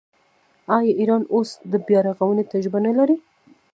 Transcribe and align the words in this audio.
آیا 0.75 0.93
ایران 0.99 1.23
اوس 1.33 1.49
د 1.71 1.73
بیارغونې 1.85 2.43
تجربه 2.51 2.79
نلري؟ 2.85 3.17